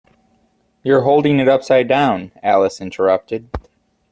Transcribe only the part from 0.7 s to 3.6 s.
‘You’re holding it upside down!’ Alice interrupted.